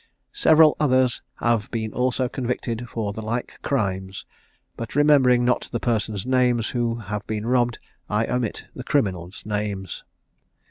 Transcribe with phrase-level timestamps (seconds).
[0.33, 4.25] "Several others have been also convicted for the like crimes;
[4.75, 7.77] but, remembering not the persons' names who had been robbed,
[8.09, 10.03] I omit the criminals names.